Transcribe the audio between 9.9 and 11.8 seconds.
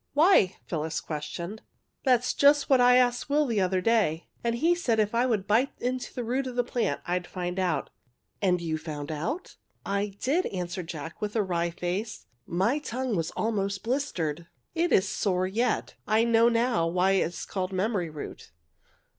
"I did!" answered Jack, with a wry